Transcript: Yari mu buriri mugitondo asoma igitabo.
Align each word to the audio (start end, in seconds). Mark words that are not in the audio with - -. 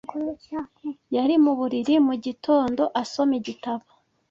Yari 1.15 1.35
mu 1.43 1.51
buriri 1.59 1.95
mugitondo 2.07 2.83
asoma 3.01 3.33
igitabo. 3.39 3.85